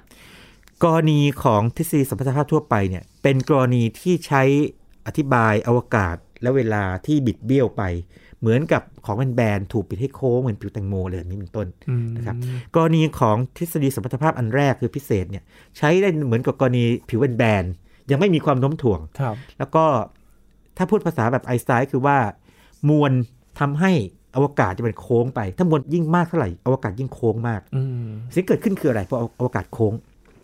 [0.85, 4.43] กรณีของทฤษฎีสัมพัทธภาพทั่วไปเนี่ยเป็นกรณีที่ใช้
[5.07, 7.83] อธิบายอวกาศและเวลาที่บิดเบี้ยวไป
[8.41, 12.37] เหมือนกับของแบนๆถูกปิดให้โค้งเหมือนผิวแตงโมเลยอย่างนี้เป็นต้นอืมนะครับ
[12.75, 15.45] กรณีของทฤษฎีสัมพัทธภาพอันแรกคือพิเศษเนี่ย
[15.79, 19.85] ใช้ได้เหมือนกับกรณีผิวแบนๆยังไม่มีความโน้มถ่วงครับแล้วก็
[20.77, 22.19] ถ้าพูดภาษาแบบไอน์สไตน์คือว่า
[22.89, 23.13] มวล
[23.61, 23.93] ทำให้
[24.37, 29.93] อวกาศจะเป็นโค้งไป ถ้ามวลยิ่งมากเท่าไหร่อวกาศยิ่งโค้งมากอืมสิ่งที่เกิดขึ้นคืออะไรเพราะอวกาศโค้ง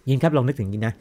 [0.08, 0.94] ยินครับลองนึกถึงย่างนี้นะ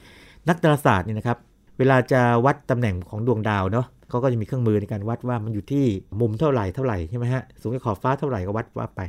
[0.49, 1.37] นักดาราศาสตร์เนี่ยนะครับ
[1.77, 5.85] เวลาจะวัดตำแหน่งของดวงดาวเนาะเขาก็จะมีเครื่องมือในการวัดว่ามันอยู่ที่
[6.19, 9.01] มุมเท่าไหร่เท่าไหร่ใช่ไหมฮะสูงจากขอบฟ้าเท่าไหร่ก็วัดว่าไป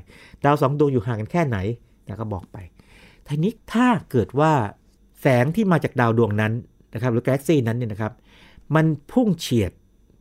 [0.45, 1.59] ดาวสองดวงอยู่ห่างกันแค่ไหน
[2.09, 2.57] นะก็บอกไป
[3.27, 4.53] ทีนี้ถ้าเกิดว่า
[5.21, 6.53] แสงที่มาจากดาวดวงนั้น
[6.95, 8.13] นะครับหรือกาแล็กซี่นั้นเนี่ยนะครับ
[8.75, 9.73] มันพุ่งเฉียด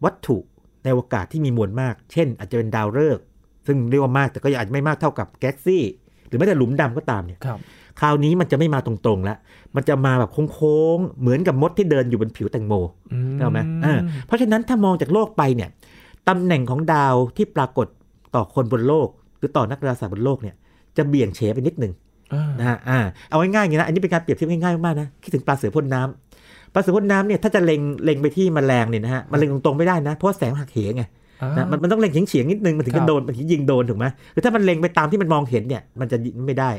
[0.03, 0.37] วัตถุ
[0.83, 3.25] ในอวกาศที่มีมวลมาก เช่น อาจจะเป็นดาวฤกษ์
[3.67, 5.83] ซึ่งเรียกว่ามากแต่ก็อาจจะไม่มากเท่ากับกาแล็กซี่
[6.27, 7.39] หรือแม้แต่หลุมดำก็ตามเนี่ย
[8.01, 9.37] ครับคราวนี้มันจะไม่มาตรงๆแล้ว
[9.75, 12.73] มันจะมาแบบโค้งๆ เหมือนกับมดที่เดินอยู่บนผิวแตงโม
[13.13, 13.93] อืมเข้าไหมอ่า
[14.27, 15.69] เพราะฉะนั้นถ้ามองจากโลกไปเนี่ย
[16.27, 17.87] ตำแหน่งของดาวที่ปรากฏ
[18.35, 20.55] ต่อคนบนโลก หรือต่อนักดาราศาสตร์บนโลกเนี่ย
[20.97, 21.93] จะเบี่ยงเฉไปนิดหนึ่ง
[22.33, 31.09] อ่านะฮะอ่าเอาง่ายๆอย่างนี้นะ อันนี้เป็นการเปรียบเทียบง่ายๆมากๆนะ คิดถึงปลาเสือพ่นน้ำปลาเสือพ่นน้ำเนี่ยถ้าจะเล็งเล็งไปที่แมลงเนี่ยนะฮะมันเล็งตรงๆไม่ได้นะ เพราะว่าแสงหักเหไงอ่า
[31.57, 36.71] นะมันมันต้องเล็งเฉียงๆนิดนึงมันถึงครัจะบโดนมันถึงยิงโดนถูกไหมคือถ้ามันเล็งไปตามที่มันมองเห็นเนี่ยมันจะยิงไม่ได้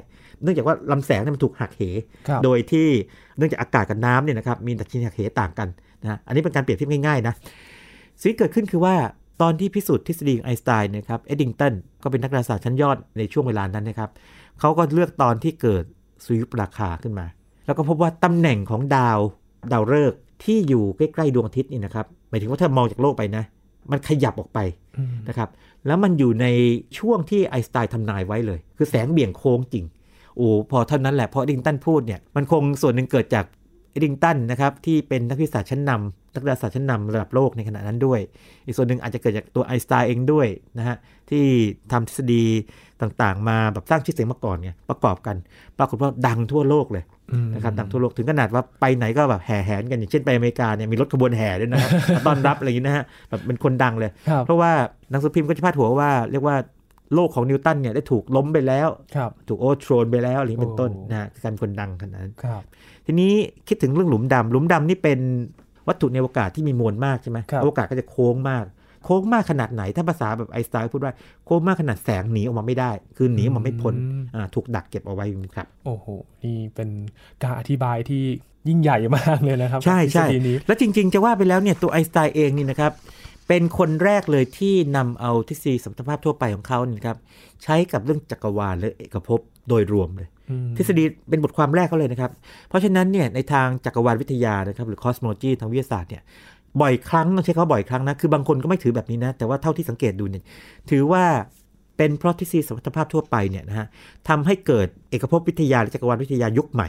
[0.42, 1.82] เนื่องจากว่าลำแสงเนี่ยมันถูกหักเห
[2.28, 2.88] ครับโดยที่
[3.38, 5.68] เนื่องจากอากาศกับน้ำเนี่ยนะครับมีดัชนีหักเหต่างกัน
[6.02, 7.34] นะฮะอันนี้เป็นการเปรียบเทียบง่ายๆนะ
[8.20, 8.94] สิ่งที่เกิดขึ้นคือว่า
[9.42, 11.72] ตอนที่พิสูจน์ทฤษฎีของไอน์สไตน์นะครับเอ็ดดิงตัน
[12.02, 14.10] ก็เป็นนักดาราศาสตร์ชั้นยอดในช่วงเวลานั้นนะครับ
[14.60, 15.84] เขาก็เลือกตอนที่เกิด
[16.24, 17.26] สุริยุปราคาขึ้นมา
[17.66, 19.18] แล้วก็พบว่าตำแหน่งของดาว
[19.72, 23.44] ดาวฤกษ์ที่อยู่ใกล้ๆดวงอาทิตย์นี่นะครับหมายถึงว่าถ้ามองจากโลกไปนะ
[23.90, 24.58] มันขยับออกไป
[24.96, 25.48] อืมนะครับ
[25.86, 26.46] แล้วมันอยู่ใน
[26.98, 29.84] ช่วงที่ไอน์สไตน์ทำนายไว้เลย คือแสงเบี่ยงโค้งจริง
[30.36, 33.44] โอ้พอเท่านั้นแหละพอเอ็ดดิงตันพูดเนี่ย มันคงส่วนหนึ่งเกิดจาก
[33.90, 38.20] เอ็ดดิงตันนะครับ ที่เป็นนักวิทยาศาสตร์ชั้นนำ นักดาราศาสตร์ชั้นนำระดับโลกในขณะนั้นด้วย
[38.66, 40.46] อีกส่วนหนึ่งอาจจะเกิดจากตัวไอน์สไตน์เองด้วย
[40.78, 40.96] นะฮะ
[41.30, 41.44] ที่
[41.92, 42.44] ทำทฤษฎี
[43.00, 45.36] ต่างๆ มาแบบสร้างชื่อเสียงมาก่อนไงประกอบกัน
[45.78, 54.72] ปรากฏว่าดังทั่วโลกเลยอืมนะครับดังทั่วโลกถึงขนาดว่าไปไหนก็แบบแห่แหนกันอย่างเช่นไปอเมริกาเนี่ยมีรถขบวนแห่ด้วยนะครับมาต้อนรับอะไรอย่างนี้นะฮะแบบเป็นคนดังเลยครับเพราะว่า
[55.10, 56.56] หนังสือพิมพ์ก็จะพาดหัวว่าเรียกว่า
[57.14, 62.62] โลกของนิวตันเนี่ยได้ถูกล้มไปแล้วครับถูกโอเวอร์โทรนไปแล้วอะไรอย่างนี้เป็นต้นโอ้นะฮะการคนดังขนาดนั้นครับ
[63.06, 63.32] ทีนี้
[63.68, 65.18] คิดถึงเรื่องหลุมดำหลุมดำนี่เป็น
[65.88, 68.64] วัตถุในอวกาศที่มีมวลมากใช่ไหมครับอวกาศก็จะโค้งมาก
[69.04, 71.12] โค้งมากขนาดไหน ถ้าภาษาแบบไอน์สไตน์พูดว่า
[71.44, 76.06] โค้งมากขนาดแสงหนีออกมาไม่ได้ คือหนีออกมาไม่พ้นอืมอ่าถูกดักเก็บเอาไว้ครับ โอ้โห
[76.44, 76.88] นี่เป็น
[77.42, 78.22] การอธิบายที่
[78.68, 82.92] ยิ่งใหญ่มากเลยนะครับ ใช่ใช่ทฤษฎีนี้แล้วจริง ๆ จะว่าไปแล้วเนี่ยตัวไอน์สไตน์เองนี่นะครับ
[83.48, 87.16] เป็นคนแรกเลยที่นำเอาทฤษฎีสมรรถภาพทั่วไปของเขาเนี่ยนะครับ
[87.62, 90.33] ใช้กับเรื่องจักรวาลและเอกภพโดยรวมเลยอืม
[90.76, 92.30] ทฤษฎีเป็นบทความแรกเขาเลยนะครับ
[92.68, 96.22] เพราะฉะนั้นเนี่ยในทางจักรวาลวิทยานะครับหรือ cosmology ทางวิทยาศาสตร์เนี่ย
[96.80, 100.44] บ่อยครั้งต้องใช้คำว่าบ่อยครั้งนะคือบางคนก็ไม่ถือแบบนี้นะ แต่ว่าเท่าที่สังเกตดูเนี่ย
[100.90, 101.24] ถือว่า
[101.96, 103.86] เป็นเพราะทฤษฎีสมรรถภาพทั่วไปเนี่ยนะฮะ
[104.28, 106.88] ทำให้เกิดเอกภพวิทยาหรือจักรวาลวิทยายุคใหม่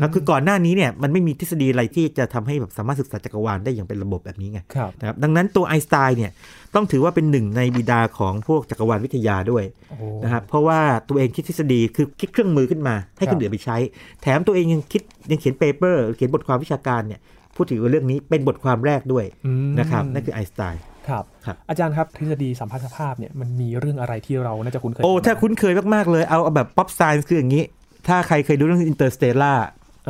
[0.00, 6.30] ครับคือก่อนหน้านี้เนี่ยมันไม่มีทฤษฎีอะไรที่จะทำให้แบบสามารถศึกษาจักรวาลได้อย่างเป็นระบบแบบนี้ไงครับนะครับดังนั้นตัวไอน์สไตน์เนี่ย
[6.74, 13.76] ต้องถือว่าเป็นหนึ่งในบิดาของพวกจักรวาลวิทยาด้วยโอ้โหนะครับเพราะว่าตัวเองคิดทฤษฎีคือคิดเครื่องมือขึ้นมา ให้คนอื่นครับไปใช้
[14.22, 17.20] แถมตัวเองยังคิดยังเขียน paper เขียนบทความวิชาการเนี่ย
[17.56, 27.64] พูดถึงเรื่องนี้เป็นบทความแรกด้วยอืมนะครับนั่นคือไอน์สไตน์ครับครับอาจารย์ครับทฤษฎีสัมพัทธภาพเนี่ยมันมีเรื่องอะไรที่เราน่าจะคุ้นเคยโอ้กันถ้าคุ้นเคยมากๆเลยเอาเอาแบบ pop science คืออย่างนี้
[28.08, 29.54] ถ้าใครเคยดูเรื่อง Interstellar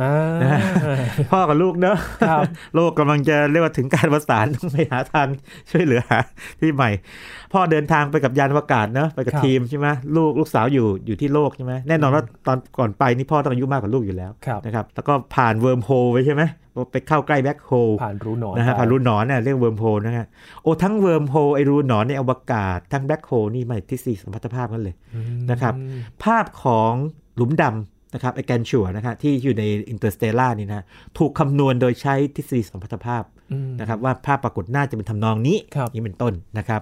[0.01, 0.13] อ่า
[1.31, 1.97] พ่อกับลูกเนอะ
[2.29, 2.41] ครับ
[2.75, 5.27] โลกกำลังจะเรียกว่าถึงกาลอวสานต้องไปหาทาง
[5.71, 6.19] ช่วยเหลือหา
[6.59, 6.89] ที่ใหม่
[7.53, 16.43] พ่อเดินทางไปกับยานอวกาศเนอะไปกับครับทีมใช่ไหมลูกลูกสาวอยู่อยู่ที่โลกใช่ไหมแน่นอนว่าตอนก่อนไปนี่พ่อต้องอายุมากกว่าลูกอยู่แล้วครับนะครับแล้วก็ผ่าน wormhole ไปใช่ไหม
[16.91, 20.25] ไปเข้าใกล้ black hole ผ่านรูหนอนนะฮะไปผ่านรูหนอนเนี่ยเรียก wormhole นะฮะ
[20.63, 25.73] โอ้ทั้ง wormhole ไอรูหนอนในอวกาศทั้ง black hole นี่มาจากทฤษฎีสัมพัทธภาพกันเลยอืมนะครับ
[26.23, 26.91] ภาพของ
[27.35, 30.85] หลุมดำนะครับไอ Gargantua นะครับที่อยู่ใน Interstellar นี่นะ
[31.17, 36.81] ถูกคำนวณโดยใช้ทฤษฎีสัมพัทธภาพอืมนะครับว่าภาพปรากฏน่าจะเป็นทำนองนี้ครับนี่เป็นต้นนะครับ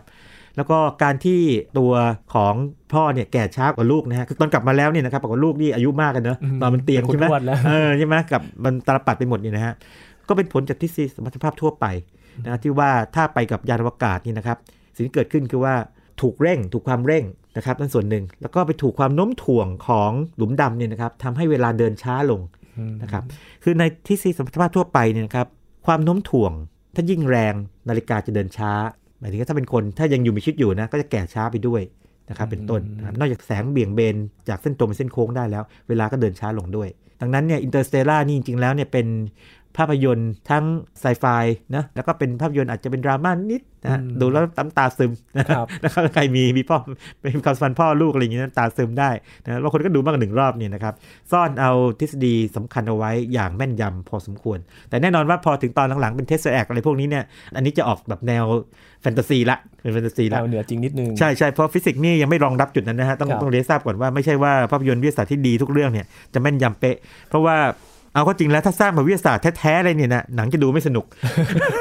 [0.56, 1.40] แล้วก็การที่
[1.78, 1.92] ตัว
[2.34, 2.54] ของ
[2.94, 9.74] พ่อเนี่ยแก่ช้ากว่าลูกนะฮะคือตอนกลับมาแล้วเนี่ยนะครับปรากฏลูกนี่อายุมากกันเนอะอืมตอนมันเตียงเป็นคนใช่ไหมทวดแล้วเออใช่ไหมกับมันตาลปัตรไปหมดเนี่ยนะฮะ
[10.28, 11.86] ก็เป็นผลจากทฤษฎีสัมพัทธภาพทั่วไป
[12.44, 14.58] นะที่ว่าถ้าไปกับยานอวกาศนี่นะครับ
[14.96, 15.76] สิ่งที่เกิดขึ้นคือว่า
[16.22, 17.24] ถูกเร่ง ถูกความเร่ง
[17.58, 22.42] นะครับนั่นส่วนหนึ่งแล้วก็ไปถูกความโน้มถ่วงของหลุมดำเนี่ยนะครับทำให้เวลาเดินช้าลง
[22.78, 23.24] อืมนะครับ
[23.64, 25.48] คือในทฤษฎีสัมพัทธภาพทั่วไปเนี่ยนะครับ
[25.86, 26.52] ความโน้มถ่วง
[26.96, 27.54] ถ้ายิ่งแรง
[27.90, 28.72] นาฬิกาจะเดินช้า
[29.20, 31.82] หมายถึงว่าถ้าเป็นคนถ้ายังอยู่มีชีวิตอยู่นะก็จะแก่ช้าไปด้วย
[32.30, 34.16] นะครับเป็นต้นนะครับนอกจากแสงเบี่ยงเบน
[34.50, 36.90] จากเส้นตรงเป็นเส้นโค้งได้แล้ว เวลาก็เดินช้าลงด้วย
[37.22, 39.08] ดังนั้นเนี่ย Interstellar นี่จริงๆแล้วเนี่ยเป็น
[39.78, 40.66] ภาพยนตร์ทั้ง
[41.00, 41.26] ไซไฟ
[41.76, 46.78] นะแล้วก็เป็นภาพยนตร์อาจจะเป็นดราม่านิดนะฮะอืมดูแล้วน้ำตาซึมนะครับนะครับใครมีมีพ่อ
[47.22, 49.10] เป็นความสัมพันธ์พ่อลูกอะไรอย่างนี้น้ำตาซึมได้
[49.46, 50.94] นะบางคนก็ดูมากกว่าหนึ่งรอบเนี่ยนะครับ
[51.32, 54.58] ซ่อนเอาทฤษฎีสำคัญเอาไว้อย่างแม่นยำพอสมควร
[54.90, 57.24] แต่แน่นอนว่าพอถึงตอนหลังๆเป็น tesseract อะไรพวกนี้เนี่ย
[57.56, 58.46] อันนี้จะออกแบบแนว
[59.02, 66.98] แฟนตาซีละเป็นแฟนตาซีแนละวเหนือจริงนิดนึงใช่ใช่เพราะฟิสิกส์นี่ยังไม่รองรับจุดนั้นนะฮะต้องครับต้องเรียนทราบก่อนว่าไม่ใช่ว่าภาพยนตร์วิทยาศาสตร์ที่ดีทุกเรื่องเนี่ยจะแม่นยำเป๊ะ
[67.30, 67.58] เพราะว่า
[68.14, 71.06] เอาเข้าจริงแล้วถ้าสร้างแบบวิทยาศาสตร์แท้ๆเลยเนี่ยนะหนังจะดูไม่สนุก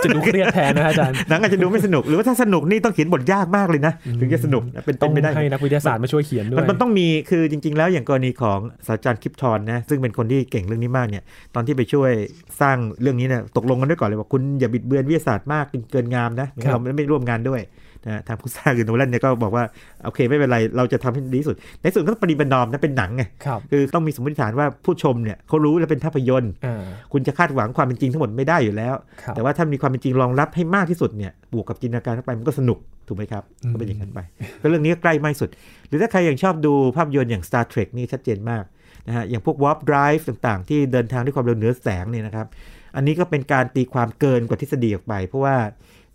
[0.04, 11.22] จะดูเครียดแทนนะอาจารย์หนังอาจจะดูไม่สนุกหรือว่าถ้าสนุกนี่ต้องเขียนบทยากมากเลยนะถึงจะสนุกนะเป็นต้ต้อนงไม่ได้ให้นักวิทยาศาสตร์มาช่วยเขียนด้วมันยมันต้องมีคือจริง ๆ แล้วอย่างกรณีของศาสตราจารย์คลิปทอนนะซึ่งเป็นคนที่เก่งเรื่องนี้มากเนี่ย
[11.54, 12.10] ตอนที่ไปช่วย
[12.60, 17.60] สร้างเรื่องนี้เนี่ยตกลงกันด้วยก่อนเลยว่าคุณอย่าบิดเบือนวิทยาศาสตร์มากจนเกินงามนะงั้นเราไม่ร่วมงานด้วย
[18.06, 19.64] นะทางผู้สร้างคือโนแลนเนี่ยก็บอกว่า
[20.04, 34.20] โอเคไม่เป็นไรเราจะทำให้ดีที่สุด ในสุดก็ต้องปฏิบัตินอมนะเป็นหนังไงครับคือต้องมีสมมติฐานว่าผู้ชมเนี่ยเขารู้แล้วเป็นภาพยนตร์อ่าคุณจะคาดหวังความเป็นจริงทั้งหมดไม่ได้อยู่แล้วครับแต่ว่าถ้ามีความเป็นจริงรองรับให้มากที่สุดเนี่ยบวกกับจินตนาการเข้าไปมันก็สนุกถูกไหมครับอืมก็เป็นอย่างนั้นไป
[34.60, 35.50] ก็เรื่องนี้ก็ใกล้มากที่สุด
[35.88, 38.64] หรือถ้าใครยังชอบดูภาพยนตร์อย่าง Star Trek นี่ชัดเจนมาก
[39.08, 42.46] นะฮะอย่างพวก Warp Drive ต่างๆ ที่เดินทางด้วยความเร็วเหนือแสงเนี่ยนะครับ
[42.96, 45.56] อันนี้ก็เป็นการตีความเกินกว่าทฤษฎีออกไป เพราะว่า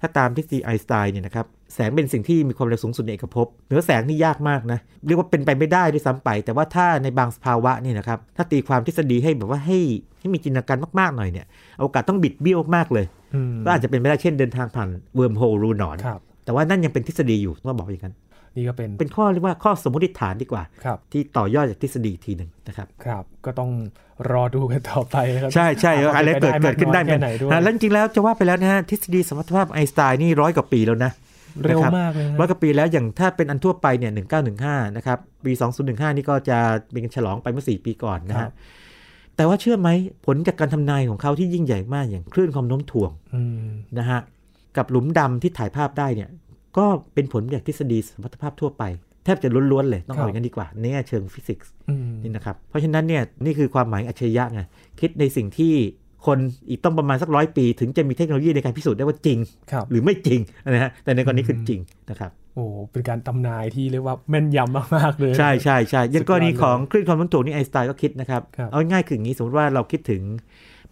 [0.02, 9.80] ถ้าตามทฤษฎีไอน์สไตน์เนี่ยนะครับแสงเป็นสิ่งที่มีความเร็วสูงสุดในเอกภพเหนือแสงนี่ยากมากนะ เรียกว่าเป็นไปไม่ได้ด้วยซ้ำไป แต่ว่าถ้าในบางสภาวะนี่นะครับ ถ้าตีความทฤษฎีให้แบบว่าให้
[10.20, 11.46] ให้มีจินตนาการมากๆหน่อยเนี่ย
[11.82, 18.16] อวกาศต้องบิดเบี้ยวมากเลยอืมก็อาจจะเป็นไปได้เช่นเดินทางผ่าน wormhole รูหนอนครับแต่ว่านั่นยังเป็นทฤษฎีอยู่ต้องบอกอย่างนั้น
[18.56, 23.72] นี่ก็เป็นเป็นข้อเรียกว่าข้อสมมติฐานดีกว่าครับที่ต่อยอดจากทฤษฎีอีกทีหนึ่งนะครับครับ ก็ต้อง
[24.32, 31.12] รอดูกันต่อไปนะครับ ใช่ใช่ว่าอะไรจะเกิดเกิดขึ้นได้มากอยแค่ไหนด้วยนะแล้วจริงๆแล้วจะว่าไปแล้วนะฮะทฤษฎีสัมพัทธภาพไอน์สไตน์นี่ร้อยกว่าปีแล้วนะ
[31.64, 34.12] เร็วนะครับมากเลยนะร้อยกว่าปีแล้วอย่างถ้าเป็นอันทั่วไปเนี่ย
[34.54, 35.52] 1915นะครับ ปี
[35.86, 36.58] 2015นี่ก็จะ
[36.92, 38.54] เป็นการฉลองไปเมื่อ4ปีก่อนนะครัฮะบ
[39.36, 39.90] แต่ว่าเชื่อไหม
[40.26, 44.20] ผลจากการทำนายของเขาที่ยิ่งใหญ่มากอย่างคลื่นความโน้มถ่วงอืมนะฮะ
[44.78, 46.30] กับหลุมดำที่ถ่ายภาพได้เนี่ย
[46.78, 48.84] ก็เป็นผลจากทฤษฎีสมรรถภาพทั่วไป
[49.24, 54.62] แทบจะล้วนๆเลยต้องเอาอย่างนั้นดีกว่าในแง่เชิงฟิสิกส์อืมนี่นะครับเพราะฉะนั้นเนี่ยนี่คือความหมายอัจฉริยะไง
[55.00, 55.74] คิดในสิ่งที่
[56.26, 56.38] คน
[56.70, 59.38] อีกต้องประมาณสักร้อยปี ถึงจะมีเทคโนโลยีในการพิสูจน์ได้ว่าจริง
[59.72, 70.22] ครับหรือไม่จริงนะฮะแต่ในกรณีคือจริงนะครับโอ้เป็นการตำนายที่เรียกว่าแม่นยำมาก ๆ เลย ใช่ใช่ใช่อยังกรณีสุดยอดเลยของคลื่นความโน้มถ่วงนี่ไอน์สไตน์ก็คิดนะครับครับเอาง่ายๆคืออย่างนี้สมมติว่าเราคิดถึง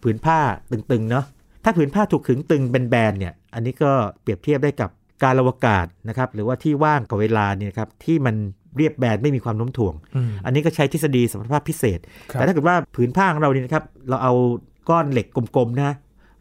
[0.02, 0.38] ผืนผ้า
[0.70, 1.24] ตึง ๆ เนาะ
[1.64, 3.90] ถ้าผืนผ้าถูกขึงตึงเป็นแบนๆเนี่ย อันนี้ก็
[4.22, 4.90] เปรียบเทียบได้กับ
[5.22, 8.34] การอวกาศนะครับหรือว่าที่ว่างกับเวลาเนี่ยครับที่มัน
[8.76, 11.98] เรียบแบนไม่มีความโน้มถ่วงอืมอันนี้ก็ใช้ทฤษฎีสมรรถภาพพิเศษ
[12.30, 14.32] ครับแต่ถ้าเกิดว่าผืนผ้าของเราเนี่ยนะครับเราเอา
[14.88, 15.90] ก้อนเหล็กกลมๆนะ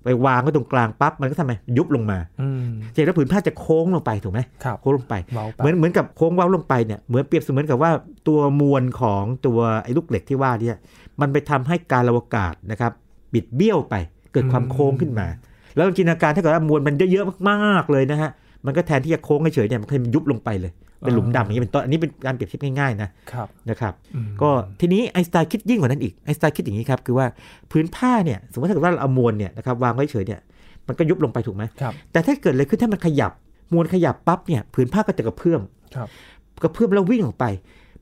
[0.04, 7.92] ไปวางไว้ตรงกลางปั๊บมันก็ทำไมยุบลงมาอืมจะเห็นว่าผืนผ้าจะโค้งลงไปถูกไหมครับโค้งลงไปเบาไปเหมือนเหมือนกับโค้งเว้าลงไปเนี่ยเหมือนเปรียบเสมือนกับว่า
[8.28, 10.78] ตัวมวลของตัวไอ้ลูกเหล็กที่ว่าเนี่ย
[11.22, 12.92] มันไปทำให้การอวกาศนะครับ
[13.34, 13.96] บิดเบี้ยวไป
[14.32, 15.28] เกิดความโค้งขึ้นมา
[15.76, 18.30] แล้วจินตนาการถ้าเกิดว่ามวลมันเยอะๆมากๆเลยนะฮะ
[18.66, 20.72] มันก็แทนที่จะโค้งเฉยๆเนี่ยมันก็ยุบลงไปเลย
[21.06, 24.50] เป็นหลุมดำอย่างนี้เป็นต้นอันนี้เป็นการเปรียบเทียบง่ายๆนะครับนะครับอืมก็
[24.82, 27.26] ทีนี้ไอน์สไตน์คิดยิ่งกว่านั้นอีกไอน์สไตน์คิดอย่างนี้ครับคือว่า
[27.72, 30.40] พื้นผ้าเนี่ยสมมติถ้าเกิดว่าเราเอามวลเนี่ยนะครับวางไว้เฉยเนี่ย
[30.88, 33.32] มันก็ยุบลงไปถูกไหมครับแต่ถ้าเกิดอะไรขึ้นถ้ามันขยับ
[33.74, 35.62] มวลขยับปั๊บเนี่ยผืนผ้าก็จะกระเพื่อม
[35.96, 36.08] ครับ
[36.64, 37.46] กระเพื่อมแล้ววิ่งออกไป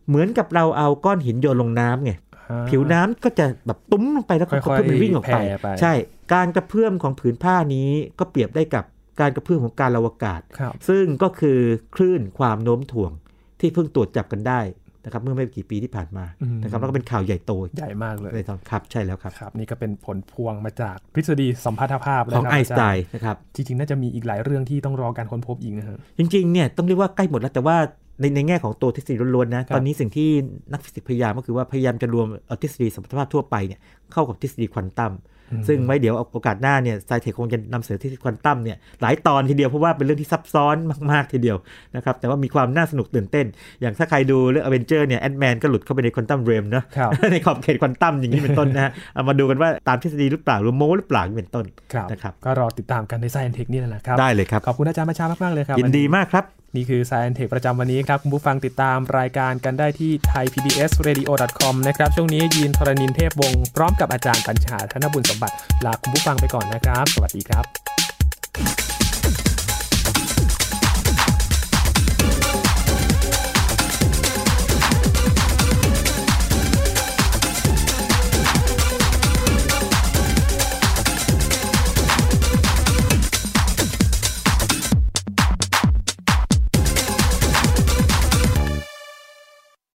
[0.07, 2.11] เหมือนกับเราเอาก้อนหินโยนลงน้ำไง
[2.49, 5.93] อ่าผิวน้ำก็จะแบบตุ้มลงไปแล้วก็ค่กอยๆระเพื่อมมันวิ่งออกไปแผ่ไป ใช่
[6.33, 8.85] การกระเพื่อมของผืนผ้านี้ก็เปรียบได้กับ
[9.21, 11.59] การกระเพื่อมของการอวกาศครับซึ่งก็คือ
[11.95, 13.11] คลื่นความโน้มถ่วง
[13.59, 14.61] ที่เพิ่งตรวจจับกันได้
[15.05, 27.77] นะครับเมื่อไม่กี่ปีที่ผ่านมาอืมนะครับแล้วก็เป็นข่าวใหญ่โตใหญ่มากเลยในตอนครับใช่แล้วครับครับนี่ก็เป็นผลพวงมาจากทฤษฎีสัมพัทธภาพของะครับไอน์สไตาจารน์นะครับจริงๆ น่าจะมีอีกหลายเรื่องที่ต้องรอการค้นพบอีกนะฮะจริงๆเนี่ยต้องเรียกว่าใกล้หมดแล้วแต่ว่า
[28.19, 30.29] ในในแง่ของตัวทฤษฎีล้วนๆนะครับตอนนี้สิ่งที่
[30.71, 33.79] นักฟิสิกส์พยายามก็คือว่าพยายามจะรวมเอาทฤษฎีสัมพัทธภาพทั่วไปเนี่ย
[34.11, 40.75] เข้ากับทฤษฎีควอนตัมอืม ซึ่งไว้เดี๋ยวโอกาสหน้าเนี่ย Sci Tech คงจะนำเสนอทฤษฎีควอนตัมเนี่ยหลายตอนทีเดียวเพราะว่าเป็นเรื่องที่ซับซ้อน
[41.11, 41.57] มาก ๆ ทีเดียว
[41.95, 43.45] นะครับแต่ว่ามีความน่าสนุกตื่นเต้น
[43.81, 61.73] อย่างถ้าใครดูเรื่องอเวนเจอร์เนี่ย Ant-Man ก็หลุดเข้าไปใน quantum realm เนาะครับในขอบเขตควอนตัมอย่างนี้เป็นต้นนะฮะเอามาดูกันว่าตามทฤษฎีหรือเปล่าหรือโม้หรือเปล่าอย่างนี้เป็นต้นครับนะครับก็รอติดตามกันใน Science Tech นี่แหละครับได้เลยครับขอบคุณอาจารย์บัญชามากๆเลยครับยินดีมากครับ นี่คือ Science Tech ประจำวันนี้ครับ คุณผู้ฟังติดตามรายการกันได้ที่ thaipbsradio.com
[61.87, 65.55] นะครับ ช่วงนี้ยีนทรณินเทพวงศ์พร้อมกับอาจารย์กัญชาธนบุญสมบัติ
[65.85, 69.00] ลาคุณผู้ฟังไปก่อนนะครับ สวัสดีครับ